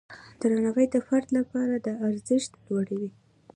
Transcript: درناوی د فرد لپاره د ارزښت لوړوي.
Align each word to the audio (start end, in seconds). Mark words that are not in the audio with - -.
درناوی 0.39 0.85
د 0.91 0.95
فرد 1.07 1.27
لپاره 1.37 1.75
د 1.79 1.87
ارزښت 2.07 2.51
لوړوي. 2.67 3.09